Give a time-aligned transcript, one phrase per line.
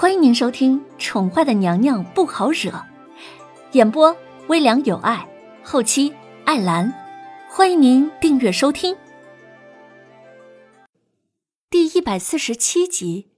[0.00, 2.70] 欢迎您收听《宠坏的娘娘不好惹》，
[3.72, 5.28] 演播微凉有爱，
[5.64, 6.14] 后期
[6.46, 6.94] 艾兰。
[7.50, 8.96] 欢迎您订阅收听。
[11.68, 13.32] 第一百四十七集，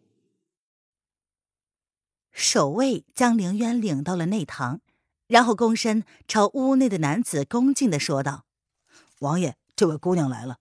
[2.30, 4.82] 守卫将凌渊领到了内堂，
[5.28, 8.44] 然后躬身朝屋内的男子恭敬的说道
[9.20, 10.58] ：“王爷，这位姑娘来了。”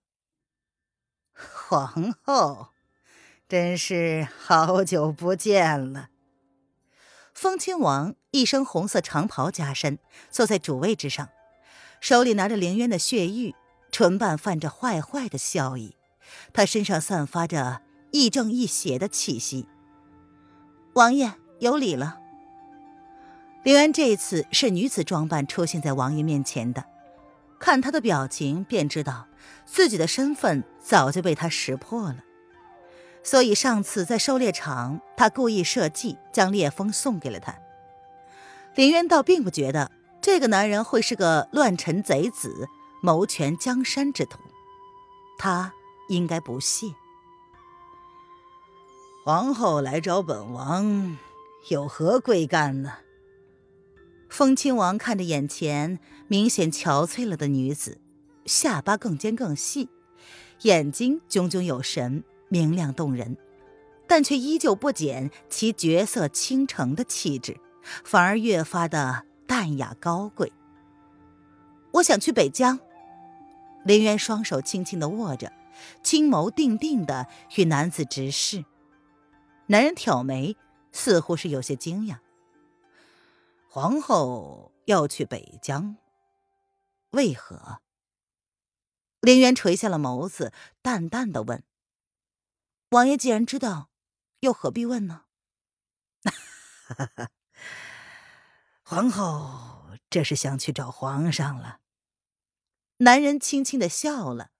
[1.68, 2.68] 皇后。
[3.50, 6.10] 真是好久不见了。
[7.34, 9.98] 风亲王一身红色长袍加身，
[10.30, 11.30] 坐在主位之上，
[12.00, 13.56] 手里拿着凌渊的血玉，
[13.90, 15.96] 唇瓣泛着坏坏的笑意。
[16.52, 17.82] 他身上散发着
[18.12, 19.66] 亦正亦邪的气息。
[20.94, 22.20] 王爷有礼了。
[23.64, 26.84] 凌渊这次是女子装扮出现在王爷面前的，
[27.58, 29.26] 看他的表情便知道
[29.66, 32.18] 自己的身份早就被他识破了。
[33.22, 37.56] 所以上次在狩猎场，他故意设计将烈风送给了他。
[38.74, 39.90] 林渊倒并不觉得
[40.22, 42.66] 这个男人会是个乱臣贼子、
[43.02, 44.38] 谋权江山之徒，
[45.38, 45.72] 他
[46.08, 46.86] 应该不屑。
[49.24, 51.18] 皇后来找本王，
[51.68, 52.94] 有何贵干呢？
[54.30, 58.00] 风亲王看着眼前明显憔悴了的女子，
[58.46, 59.88] 下巴更尖更细，
[60.62, 62.24] 眼睛炯炯有神。
[62.50, 63.38] 明亮动人，
[64.06, 67.58] 但却依旧不减其绝色倾城的气质，
[68.04, 70.52] 反而越发的淡雅高贵。
[71.92, 72.78] 我想去北疆。
[73.84, 75.50] 林渊双手轻轻的握着，
[76.02, 78.64] 青眸定定的与男子直视。
[79.68, 80.56] 男人挑眉，
[80.92, 82.18] 似乎是有些惊讶。
[83.68, 85.96] 皇后要去北疆，
[87.12, 87.78] 为何？
[89.20, 91.62] 林渊垂下了眸子，淡淡的问。
[92.90, 93.88] 王爷既然知道，
[94.40, 95.26] 又何必问呢？
[98.82, 101.78] 皇后这是想去找皇上了。
[102.98, 104.50] 男人轻轻的笑了，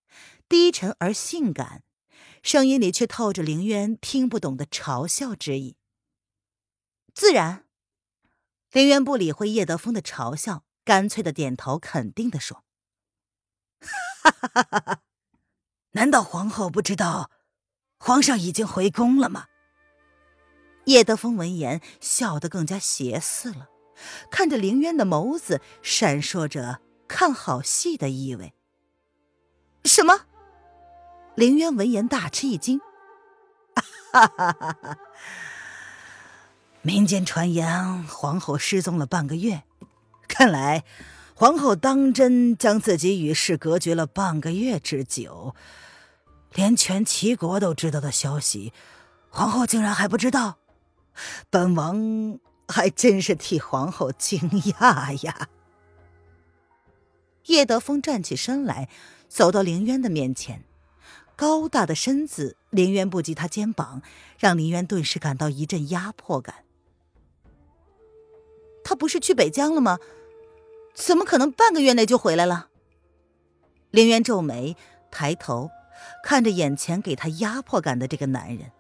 [0.48, 1.82] 低沉而性感，
[2.41, 5.76] 声音里却透着凌渊听不懂的嘲笑之意。
[7.12, 7.66] 自然，
[8.70, 12.64] 凌渊不理会叶德风的嘲笑，干脆的点头肯定的说
[13.82, 15.02] ：“哈哈哈哈哈！
[15.91, 17.32] 难道皇后不知道？”
[18.02, 19.44] 皇上已经回宫了吗？
[20.86, 23.68] 叶德风闻言笑得更加邪肆了，
[24.30, 28.54] 看着凌渊的眸子闪烁着看好戏的意味。
[29.84, 30.22] 什么？
[31.34, 32.80] 凌渊闻言大吃一惊。
[34.12, 34.98] 哈哈哈哈！
[36.82, 39.62] 民间传言皇后失踪了半个月，
[40.26, 40.84] 看来
[41.34, 45.54] 皇后当真将自己与世隔绝了半个月之久。
[46.54, 48.72] 连全齐国都知道的消息，
[49.28, 50.58] 皇后竟然还不知道，
[51.48, 52.38] 本王
[52.68, 55.48] 还真是替皇后惊讶呀！
[57.46, 58.88] 叶德风站起身来，
[59.28, 60.64] 走到林渊的面前，
[61.36, 64.02] 高大的身子，林渊不及他肩膀，
[64.38, 66.64] 让林渊顿时感到一阵压迫感。
[68.82, 69.98] 他不是去北疆了吗？
[70.92, 72.68] 怎么可能半个月内就回来了？
[73.90, 74.76] 林渊皱眉，
[75.10, 75.70] 抬头。
[76.22, 78.70] 看着眼前给他压迫感的这个男人，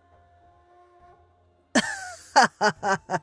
[1.72, 3.22] 哈哈哈哈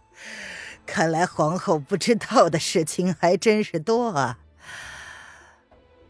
[0.85, 4.39] 看来皇后不知道的事情还真是多啊。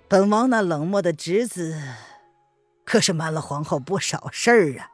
[0.08, 1.82] 本王那冷漠的侄子，
[2.86, 4.92] 可是瞒了皇后不少事儿啊。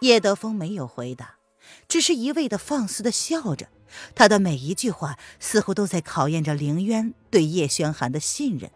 [0.00, 1.36] 叶德风没有回答，
[1.86, 3.68] 只是一味的放肆的笑着，
[4.14, 8.70] 他的每一句话似乎都在考验着凌渊对叶轩寒的信任。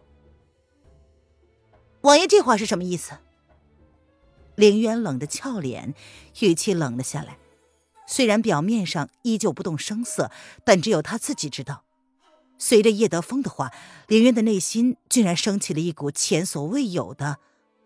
[2.04, 3.14] 王爷这话是什么意思？
[4.56, 5.94] 凌渊冷的俏脸，
[6.40, 7.38] 语气冷了下来。
[8.06, 10.30] 虽然表面上依旧不动声色，
[10.64, 11.82] 但只有他自己知道，
[12.58, 13.72] 随着叶德风的话，
[14.06, 17.38] 凌渊的内心竟然升起了一股前所未有的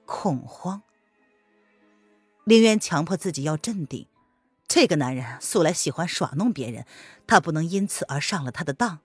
[0.05, 0.83] 恐慌。
[2.45, 4.09] 凌渊强迫自己要镇定，
[4.66, 6.84] 这个男人素来喜欢耍弄别人，
[7.28, 8.98] 他不能因此而上了他的当。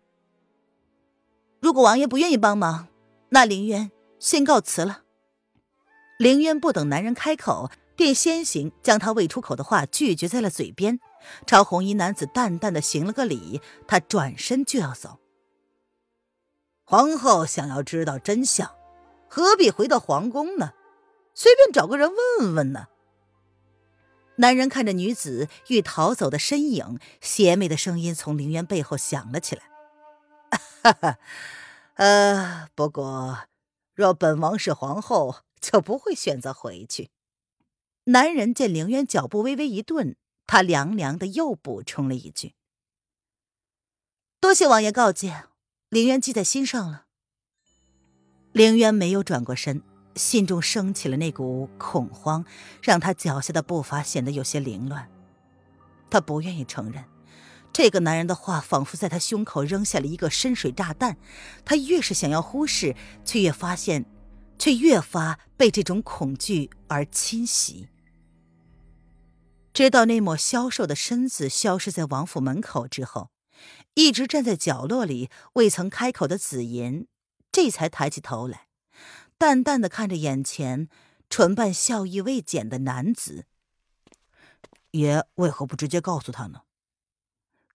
[1.60, 2.88] 如果王爷不愿意帮忙，
[3.30, 5.03] 那凌渊先告辞了。
[6.18, 11.00] 凌渊不等男人开口，便先行将他未出口的话拒绝在了嘴边，
[11.46, 15.20] 朝红衣男子淡淡的行了个礼，他转身就要走。
[16.86, 18.76] 皇后想要知道真相，
[19.28, 20.74] 何必回到皇宫呢？
[21.34, 22.88] 随便找个人问问呢。
[24.38, 29.64] 男人看着女子欲逃走的身影，邪魅的声音从凌渊背后响了起来
[30.84, 31.18] ：“哈哈，
[31.96, 33.40] 呃，不过
[33.94, 37.10] 若本王是皇后。”就不会选择回去。
[38.06, 42.54] 男人见凌渊脚步微微一顿，他凉凉的又补充了一句
[44.42, 45.46] ：“多谢王爷告诫，
[45.88, 47.06] 凌渊记在心上了。”
[48.52, 49.82] 凌渊没有转过身，
[50.16, 52.46] 心中升起了那股恐慌，
[52.82, 55.10] 让他脚下的步伐显得有些凌乱。
[56.10, 57.06] 他不愿意承认，
[57.72, 61.18] 这个男人的话仿佛在他胸口扔下了一个深水炸弹。
[61.64, 64.06] 他越是想要忽视，却越发现，
[64.64, 67.90] 却越发被这种恐惧而侵袭。
[69.74, 73.30] 直到那抹消瘦的身子消失在王府门口之后，
[73.94, 77.08] 一直站在角落里未曾开口的紫银，
[77.52, 78.68] 这才抬起头来，
[79.38, 80.88] 淡淡的看着眼前
[81.30, 83.44] 唇瓣笑意未减的男子。
[84.92, 86.62] 爷为何不直接告诉他呢？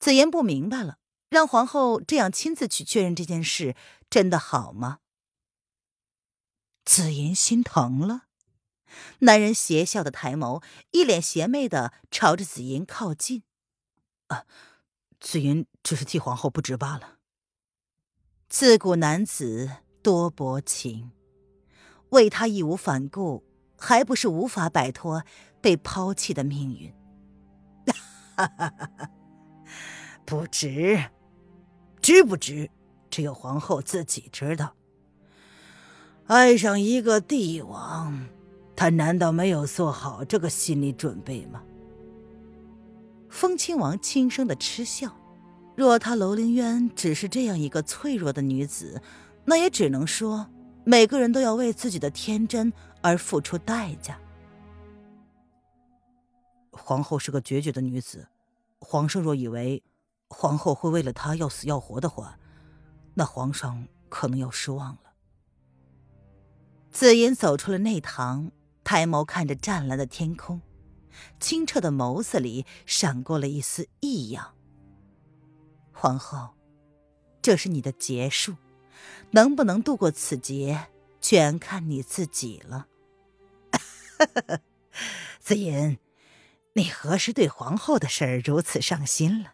[0.01, 0.97] 紫妍不明白了，
[1.29, 3.77] 让皇后这样亲自去确认这件事，
[4.09, 5.01] 真的好吗？
[6.89, 8.23] 紫妍心疼了。
[9.19, 13.43] 男人邪笑的抬眸，一脸邪魅的朝着紫妍靠近。
[14.29, 14.47] 啊，
[15.21, 17.19] 紫妍只是替皇后不值罢了。
[18.49, 19.71] 自古男子
[20.03, 21.13] 多薄情，
[22.09, 23.45] 为他义无反顾，
[23.77, 25.25] 还不是无法摆脱
[25.61, 26.95] 被抛弃的命运？
[28.35, 29.11] 哈哈哈哈
[30.25, 31.11] 不值，
[32.01, 32.71] 值不值，
[33.11, 34.78] 只有皇后自己知道。
[36.29, 38.29] 爱上一个帝王，
[38.77, 41.63] 他难道没有做好这个心理准备吗？
[43.31, 45.11] 风亲王轻声的嗤笑。
[45.75, 49.01] 若她楼凌渊只是这样一个脆弱的女子，
[49.47, 50.47] 那也只能说，
[50.85, 52.71] 每个人都要为自己的天真
[53.01, 54.19] 而付出代价。
[56.73, 58.29] 皇后是个决绝的女子，
[58.81, 59.83] 皇上若以为
[60.29, 62.39] 皇后会为了她要死要活的话，
[63.15, 65.08] 那皇上可能要失望了。
[66.99, 68.51] 紫妍走出了内堂，
[68.83, 70.61] 抬眸看着湛蓝的天空，
[71.39, 74.57] 清澈的眸子里闪过了一丝异样。
[75.93, 76.57] 皇后，
[77.41, 78.57] 这是你的劫数，
[79.31, 80.89] 能不能度过此劫，
[81.21, 82.89] 全看你自己了。
[85.39, 86.01] 紫妍。
[86.73, 89.53] 你何时对皇后的事儿如此上心了？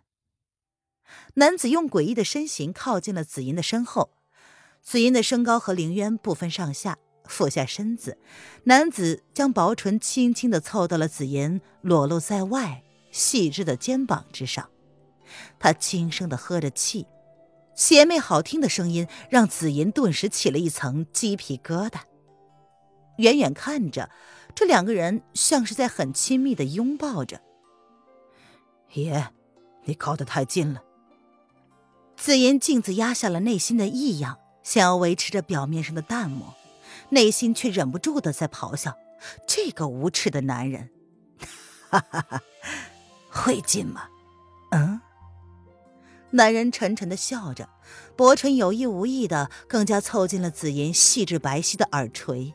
[1.35, 4.13] 男子用诡异的身形靠近了紫银的身后，
[4.81, 6.97] 紫银的身高和凌渊不分上下，
[7.35, 8.17] 俯下身子，
[8.63, 14.71] 男子将薄唇轻轻的凑到了紫银裸露在外、细致的肩膀之上，
[15.59, 17.07] 他轻声的呵着气，
[17.75, 22.03] 邪魅好听的声音让紫银顿时起了一层鸡皮疙瘩。
[23.19, 24.09] 远远看着。
[24.55, 27.41] 这两个人像是在很亲密的拥抱着。
[28.93, 29.33] 爷，
[29.83, 30.81] 你靠得太近了。
[32.17, 36.55] 紫妍镜子压下了内心的异样，想要维持着表面上的淡漠，
[37.11, 38.97] 内心却忍不住的在咆哮：
[39.47, 40.91] 这个无耻的男人！
[41.91, 42.43] 哈哈哈，
[43.29, 44.09] 会进吗？
[44.71, 45.01] 嗯。
[46.31, 47.69] 男人沉沉的笑着，
[48.17, 52.55] 薄唇有意无意的更加凑近了紫妍细致白皙的耳垂。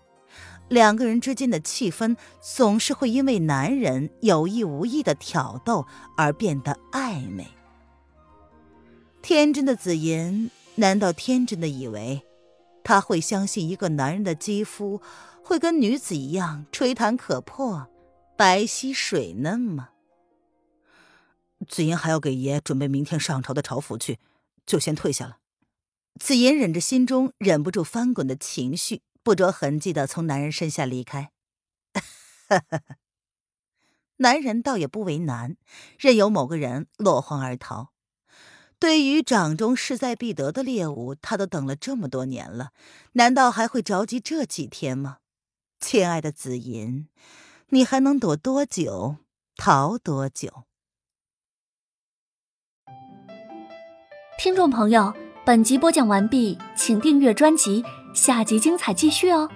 [0.67, 5.87] 两个人之间的气氛总是会因为男人有意无意的挑逗
[6.17, 7.47] 而变得暧昧。
[9.21, 12.21] 天真的紫银难道天真的以为
[12.89, 14.99] 他会相信一个男人的肌肤
[15.43, 17.87] 会跟女子一样吹弹可破、
[18.35, 19.89] 白皙水嫩吗？
[21.67, 24.17] 紫银还要给爷准备明天上朝的朝服去，
[24.65, 25.37] 就先退下了。
[26.19, 29.03] 紫银忍着心中忍不住翻滚的情绪。
[29.21, 31.31] 不着痕迹的从男人身下离开，
[34.17, 35.57] 男人倒也不为难，
[35.99, 37.91] 任由某个人落荒而逃。
[38.79, 42.71] 对于掌中势在必得的猎物，他都等了这么多年了，
[43.13, 45.17] 难道还会着急这几天吗？
[45.79, 47.07] 亲爱的紫银，
[47.69, 49.17] 你还能躲多久，
[49.57, 50.63] 逃多久？
[54.37, 55.13] 听众朋友，
[55.45, 57.83] 本集播讲完毕，请订阅专辑。
[58.13, 59.49] 下集精彩继续哦！